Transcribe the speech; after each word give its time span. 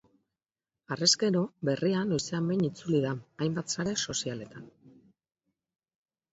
Harrezkero, 0.95 1.43
berria 1.69 2.01
noizean 2.13 2.49
behin 2.53 2.65
itzuli 2.69 3.03
da, 3.05 3.13
hainbat 3.45 3.77
sare 3.77 3.97
sozialetan. 4.09 4.69